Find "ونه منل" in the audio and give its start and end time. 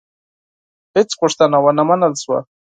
1.63-2.13